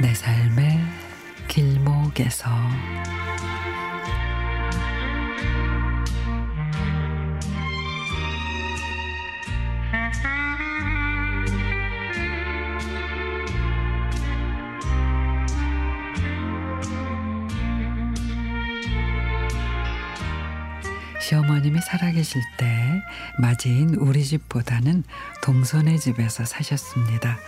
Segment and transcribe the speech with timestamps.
[0.00, 0.80] 내 삶의
[1.46, 2.48] 길목에서
[21.20, 23.02] 시어머님이 살아계실 때
[23.38, 25.04] 맞이인 우리 집보다는
[25.42, 27.38] 동선의 집에서 사셨습니다.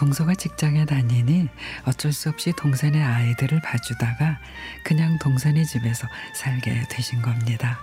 [0.00, 1.50] 동서가 직장에 다니니
[1.84, 4.40] 어쩔 수 없이 동생의 아이들을 봐주다가
[4.82, 7.78] 그냥 동생의 집에서 살게 되신 겁니다.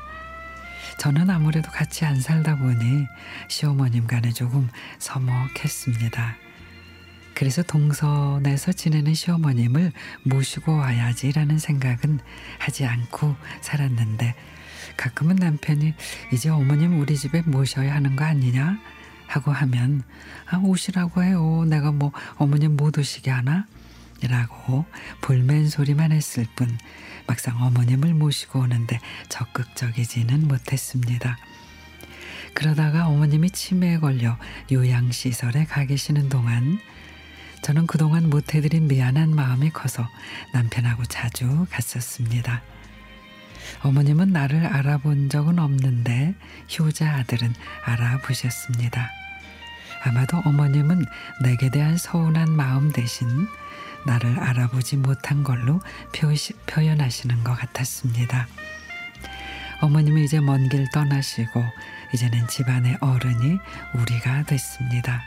[0.98, 3.05] 저는 아무래도 같이 안 살다 보니
[3.49, 6.36] 시어머님 간에 조금 서먹했습니다.
[7.36, 9.91] 그래서 동선에서 지내는 시어머님을
[10.23, 12.19] 모시고 와야지라는 생각은
[12.58, 14.34] 하지 않고 살았는데
[14.97, 15.94] 가끔은 남편이
[16.34, 18.80] 이제 어머님 우리 집에 모셔야 하는 거 아니냐
[19.28, 20.03] 하고 하면
[20.50, 21.66] 아 오시라고 해요.
[21.67, 23.66] 내가 뭐 어머님 못 오시게 하나?
[24.23, 24.86] 라고
[25.22, 26.75] 볼멘 소리만 했을 뿐
[27.28, 31.38] 막상 어머님을 모시고 오는데 적극적이지는 못했습니다.
[32.53, 34.38] 그러다가 어머님이 치매에 걸려
[34.72, 36.80] 요양시설에 가 계시는 동안
[37.62, 40.08] 저는 그동안 못해드린 미안한 마음이 커서
[40.53, 42.64] 남편하고 자주 갔었습니다.
[43.84, 46.34] 어머님은 나를 알아본 적은 없는데
[46.80, 47.53] 효자 아들은
[47.84, 49.16] 알아보셨습니다.
[50.03, 51.06] 아마도 어머님은
[51.42, 53.48] 내게 대한 서운한 마음 대신
[54.06, 55.80] 나를 알아보지 못한 걸로
[56.16, 58.48] 표시, 표현하시는 것 같았습니다.
[59.81, 61.64] 어머님이 이제 먼 길 떠나시고
[62.14, 63.58] 이제는 집안의 어른이
[63.95, 65.22] 우리가 됐습니다.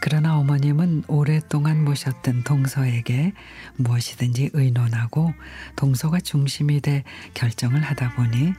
[0.00, 3.32] 그러나 어머님은 오랫동안 모셨던 동서에게
[3.76, 5.34] 무엇이든지 의논하고
[5.74, 7.02] 동서가 중심이 돼
[7.34, 8.52] 결정을 하다 보니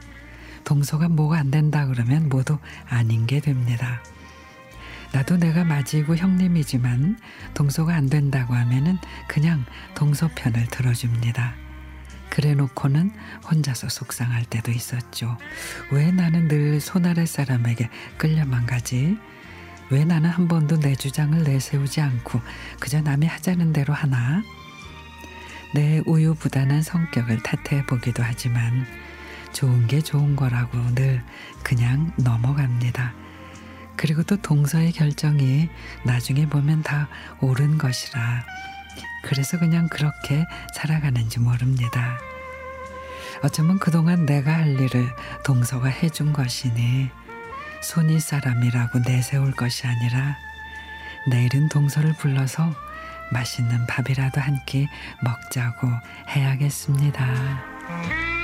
[0.64, 4.02] 동서가 뭐가 안 된다 그러면 모두 아닌 게 됩니다.
[5.12, 7.18] 나도 내가 맞이고 형님이지만
[7.54, 11.54] 동서가 안 된다고 하면은 그냥 동서 편을 들어줍니다.
[12.30, 13.12] 그래 놓고는
[13.50, 15.36] 혼자서 속상할 때도 있었죠.
[15.90, 19.18] 왜 나는 늘 손아래 사람에게 끌려만 가지?
[19.90, 22.40] 왜 나는 한 번도 내 주장을 내세우지 않고
[22.78, 24.42] 그저 남이 하자는 대로 하나?
[25.74, 28.86] 내 우유부단한 성격을 탓해 보기도 하지만
[29.52, 31.22] 좋은 게 좋은 거라고 늘
[31.64, 33.12] 그냥 넘어갑니다.
[34.00, 35.68] 그리고 또 동서의 결정이
[36.04, 37.06] 나중에 보면 다
[37.42, 38.46] 옳은 것이라
[39.22, 42.18] 그래서 그냥 그렇게 살아가는지 모릅니다.
[43.42, 45.06] 어쩌면 그동안 내가 할 일을
[45.44, 47.10] 동서가 해준 것이니
[47.82, 50.34] 손이 사람이라고 내세울 것이 아니라
[51.28, 52.74] 내일은 동서를 불러서
[53.32, 54.88] 맛있는 밥이라도 한 끼
[55.22, 55.88] 먹자고
[56.30, 58.39] 해야겠습니다.